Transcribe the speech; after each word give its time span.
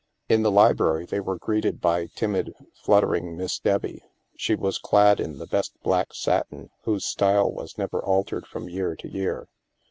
In 0.27 0.41
the 0.41 0.49
library, 0.49 1.05
they 1.05 1.19
were 1.19 1.37
greeted 1.37 1.79
by 1.79 2.07
timid, 2.15 2.55
flut 2.73 3.03
tering 3.03 3.35
Miss 3.35 3.59
Debbie. 3.59 4.01
She 4.35 4.55
was 4.55 4.79
clad 4.79 5.19
in 5.19 5.37
the 5.37 5.45
best 5.45 5.73
black 5.83 6.07
satin 6.15 6.71
whose 6.85 7.05
style 7.05 7.51
was 7.51 7.77
never 7.77 8.03
altered 8.03 8.47
from 8.47 8.67
year 8.67 8.95
to 8.95 9.07
year. 9.07 9.47